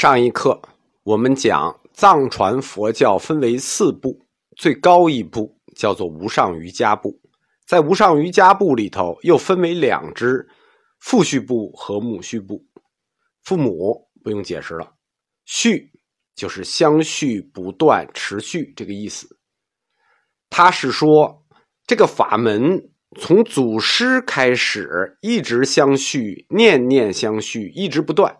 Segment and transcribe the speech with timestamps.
[0.00, 0.62] 上一课
[1.02, 4.16] 我们讲藏传佛教分为四部，
[4.56, 7.20] 最高一部叫做无上瑜伽部，
[7.66, 10.48] 在无上瑜伽部里头又分为两支，
[11.00, 12.64] 父序部和母序部。
[13.42, 14.88] 父母不用解释了，
[15.46, 15.90] 序
[16.36, 19.26] 就是相续不断、持续这个意思。
[20.48, 21.42] 他是说
[21.88, 22.80] 这个法门
[23.18, 28.32] 从祖师开始一直相续，念念相续，一直不断。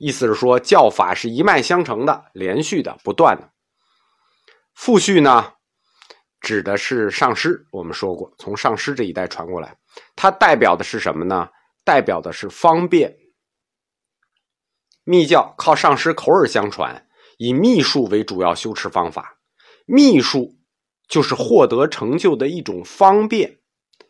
[0.00, 3.50] 意思是说，教法是一脉相承的、连续的、不断的。
[4.74, 5.52] 父序呢，
[6.40, 7.66] 指的是上师。
[7.70, 9.76] 我们说过，从上师这一代传过来，
[10.16, 11.50] 它代表的是什么呢？
[11.84, 13.14] 代表的是方便。
[15.04, 19.38] 密教靠上师口耳相传，以秘术为主要修持方法。
[19.84, 20.56] 秘术
[21.08, 23.59] 就是获得成就的一种方便。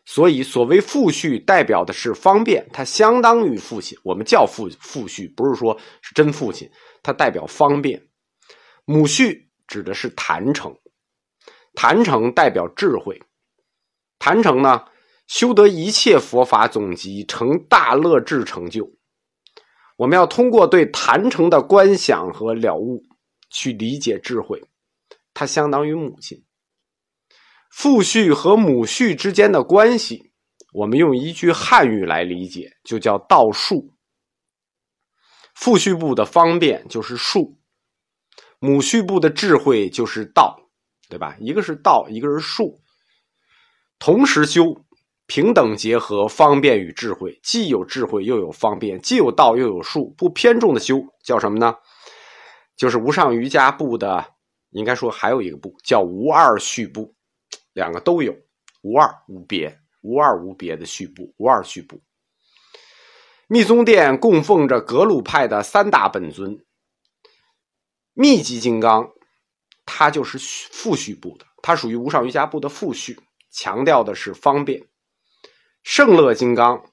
[0.05, 3.97] 所以，所谓父序代表的是方便，它相当于父亲。
[4.03, 6.69] 我们叫父父序，不是说是真父亲，
[7.03, 8.01] 它代表方便。
[8.85, 10.75] 母序指的是坛城，
[11.75, 13.21] 坛城代表智慧。
[14.19, 14.83] 坛城呢，
[15.27, 18.91] 修得一切佛法总集，成大乐智成就。
[19.97, 23.03] 我们要通过对坛城的观想和了悟，
[23.51, 24.61] 去理解智慧。
[25.33, 26.43] 它相当于母亲。
[27.71, 30.33] 父序和母序之间的关系，
[30.73, 33.93] 我们用一句汉语来理解，就叫“道术”。
[35.55, 37.57] 父序部的方便就是术，
[38.59, 40.59] 母序部的智慧就是道，
[41.09, 41.35] 对吧？
[41.39, 42.81] 一个是道，一个是术，
[43.99, 44.75] 同时修，
[45.25, 51.73] 平等结合，方便与智慧，既有智慧又有方便，既有道又有术，不偏重的修，叫什么呢？
[52.75, 54.33] 就是无上瑜伽部的，
[54.71, 57.15] 应该说还有一个部叫无二序部。
[57.73, 58.35] 两个都有，
[58.81, 62.01] 无二无别，无二无别的序部，无二序部。
[63.47, 66.65] 密宗殿供奉着格鲁派的三大本尊，
[68.13, 69.11] 密集金刚，
[69.85, 70.37] 它就是
[70.71, 73.19] 复序部的，它属于无上瑜伽部的复序，
[73.49, 74.87] 强调的是方便。
[75.83, 76.85] 圣乐金刚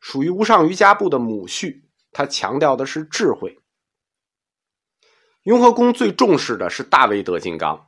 [0.00, 3.58] 属于无上瑜伽部的母序，它强调的是智慧。
[5.44, 7.86] 雍和宫最重视的是大威德金刚，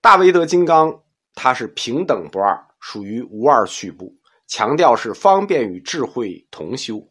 [0.00, 1.02] 大威德金刚。
[1.34, 7.08] 它是平等不二，属于无二序部，强调是方便与智慧同修。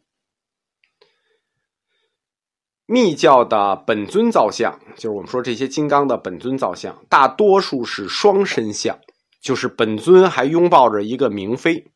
[2.86, 8.98] 密教的本尊造像，就是我们说这些金刚的本尊造像，大多数是双身像，
[9.40, 11.92] 就是本尊还拥抱着一个明妃。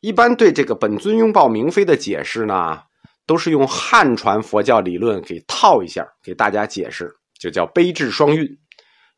[0.00, 2.82] 一般对这个本尊拥抱明妃的解释呢，
[3.26, 8.46] 都是用汉传佛教理论给套一下，给大家解释，就叫悲智双运。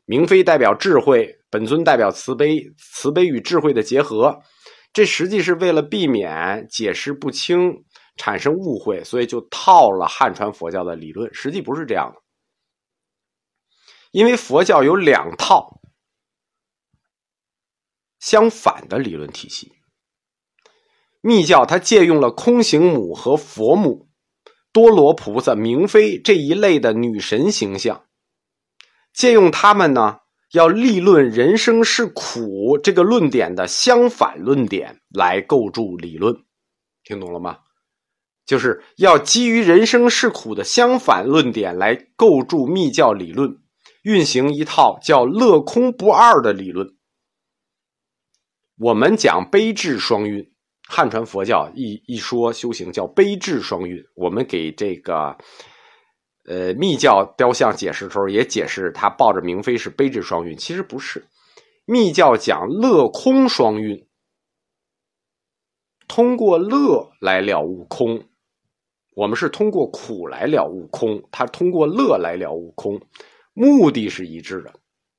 [0.09, 4.39] 明妃代表智慧，本尊代表慈悲，慈悲与智慧的结合，
[4.93, 7.83] 这实际是为了避免解释不清、
[8.15, 11.29] 产生误会，所以就套了汉传佛教的理论。
[11.33, 12.21] 实际不是这样的，
[14.11, 15.81] 因为佛教有两套
[18.17, 19.73] 相反的理论体系。
[21.19, 24.07] 密教它借用了空行母和佛母、
[24.71, 28.06] 多罗菩萨、明妃这一类的女神形象。
[29.17, 30.19] 借用他们呢，
[30.53, 36.35] 要立论人生是苦这个论点的相反论点来构筑理论，
[37.03, 37.57] 听懂了吗？
[38.45, 43.57] 就是要基于人生是苦的相反论点来构筑密教理论，
[44.03, 46.87] 运行一套叫乐空不二的理论。
[48.77, 50.47] 我们讲悲智双运，
[50.87, 55.35] 汉传佛教一一说修行叫悲智双运，我们给这个。
[56.47, 61.27] 呃，密教雕像解释的时候也解释，他抱着明妃是悲智双运，其实不是。
[61.83, 64.07] 密教讲乐空双运，
[66.07, 68.23] 通过乐来了悟空，
[69.13, 72.97] 我们是通过苦来了悟空，他通过乐来了悟空，
[73.53, 74.73] 目的是一致的，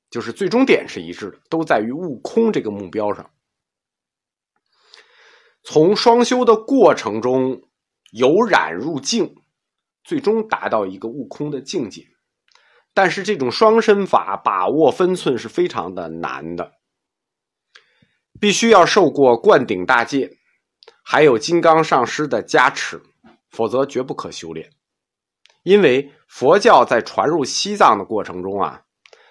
[0.09, 3.29] 就是最终点是一致的，都在于悟空这个目标上。
[5.61, 7.61] 从双修的过程中
[8.13, 9.35] 由染入净。
[10.09, 12.03] 最终达到一个悟空的境界，
[12.95, 16.71] 但是这种双身法把握分寸是非常的难的，
[18.39, 20.31] 必须要受过灌顶大戒，
[21.03, 22.99] 还有金刚上师的加持，
[23.51, 24.67] 否则绝不可修炼。
[25.61, 28.81] 因为佛教在传入西藏的过程中啊，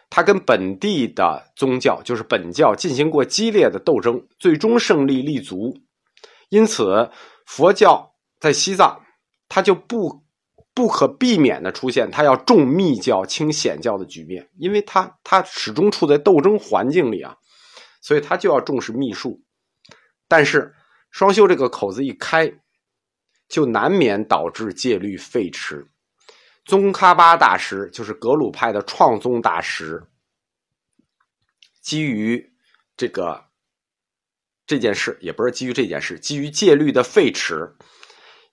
[0.08, 5.74] 它跟本地的宗教就是本教进行过激烈的斗争，最终胜利立足，
[6.50, 7.10] 因此
[7.46, 9.02] 佛教在西藏
[9.48, 10.22] 它就不。
[10.78, 17.34] 不可避免的出现，他要重密教轻显教的局面，因为他他始终处在斗争环境里啊，
[18.00, 19.42] 所以他就要重视秘术。
[20.28, 20.72] 但是
[21.10, 22.60] 双修这个口子一开，
[23.48, 25.84] 就难免导致戒律废弛。
[26.64, 30.06] 宗喀巴大师就是格鲁派的创宗大师，
[31.82, 32.52] 基于
[32.96, 33.46] 这个
[34.64, 37.72] 这件事，也不是基于这件事，基于戒律的废弛，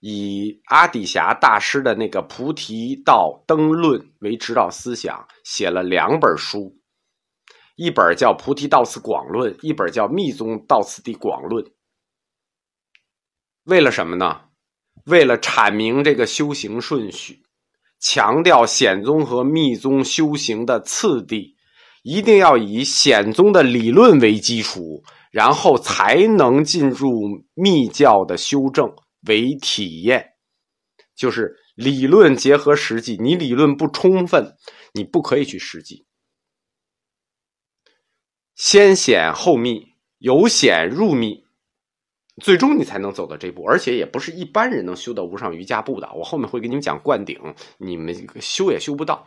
[0.08, 6.78] 以阿底峡大师的那个《菩提道灯论》为指导思想，写了两本书，
[7.74, 11.64] 一本叫《菩提道次广论》，一本叫《密宗道次第广论》。
[13.64, 14.42] 为了什么呢？
[15.06, 17.42] 为了阐明这个修行顺序。
[17.98, 21.56] 强调显宗和密宗修行的次第，
[22.04, 27.10] 一定要以显宗的理论为基础，然后才能进入
[27.54, 28.88] 密教的修正
[29.26, 30.34] 为体验。
[31.14, 34.54] 就是理论结合实际，你理论不充分，
[34.92, 36.06] 你不可以去实际。
[38.54, 41.44] 先显后密，由显入密。
[42.42, 46.12] 最终你才能走到这步，而且也不是一般人能修到无上瑜伽步的。
[46.12, 47.40] 我后面会给你们讲灌顶，
[47.78, 49.26] 你们修也修不到。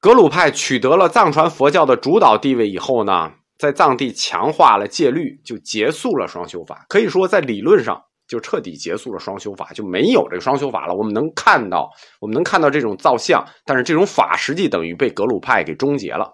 [0.00, 6.86] 格鲁派取得了藏传佛教的主导地位以后呢，在藏地强化了戒律，就结束了双修法。
[6.88, 10.94] 可以说，在理论上就彻底结束了双修法，就没有这个双修法了。
[10.94, 11.90] 我们能看到，
[12.20, 16.32] 我们能看到这种造像，但是这种法实际等于被格鲁派给终结了。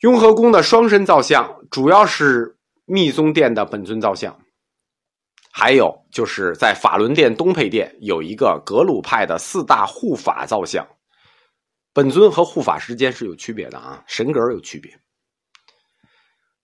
[0.00, 2.54] 雍和宫的双身造像主要是。
[2.90, 4.34] 密宗殿的本尊造像，
[5.52, 10.88] 还有就是在法轮殿东配殿有一个格鲁派的四大护法造像，
[11.92, 14.98] 本尊和护法之间是有区别的啊，神格有区别。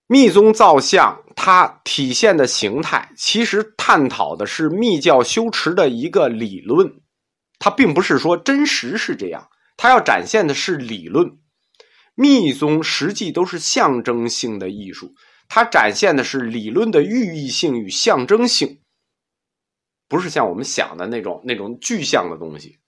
[0.07, 7.03] 密宗造像它体现的形态，其实探讨的是密教修持的一个理论，
[7.59, 11.37] 它并不是说真实是这样，它要展现的是理论。
[12.15, 15.13] 密宗实际都是象征性的艺术。
[15.47, 18.81] 它展现的是理论的寓意性与象征性，
[20.09, 22.79] 不是像我们想的那种那种具象的东西。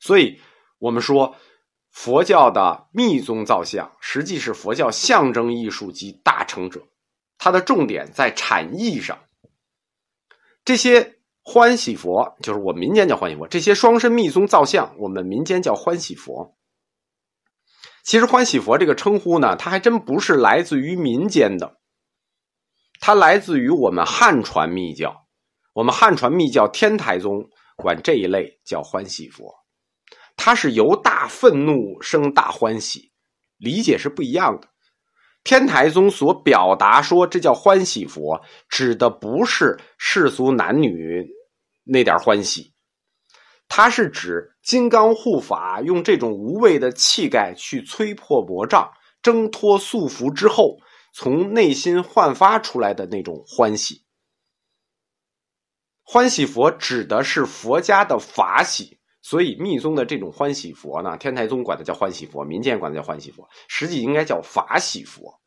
[0.00, 0.40] 所以，
[0.78, 1.36] 我们说
[1.90, 6.82] 佛教的密宗造像，实际是佛教象征艺术及大成者。
[7.44, 9.18] 它的重点在禅意上。
[10.64, 16.56] 这些欢喜佛，就是我民间叫欢喜佛；这些双身密宗造像，我们民间叫欢喜佛。
[18.02, 21.80] 其实，欢喜佛这个称呼呢，它还真不是来自于民间的。
[22.98, 25.26] 它来自于我们汉传密教，
[25.74, 29.54] 我们汉传密教天台宗管这一类叫欢喜佛，
[30.34, 33.12] 它是由大愤怒生大欢喜，
[33.58, 34.68] 理解是不一样的。
[35.44, 41.24] 天台宗所表达说这叫欢喜佛，指的不是世俗男女
[41.84, 42.72] 那点欢喜，
[43.68, 48.90] 它是指金刚护法用这种无畏的气概去摧破魔障、
[49.22, 50.78] 挣脱束缚之后。
[51.16, 54.04] 从内心焕发出来的那种欢喜，
[56.02, 65.40] 欢喜佛指的是佛家的法喜，所以密宗的这种欢喜佛呢，天台宗管它叫欢喜佛，民间管它叫欢喜佛，实际应该叫法喜佛。